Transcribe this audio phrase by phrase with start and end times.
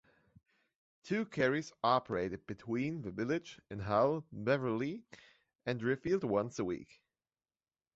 [1.03, 5.03] Two carriers operated between the village and Hull, Beverley,
[5.63, 7.03] and Driffield once a week.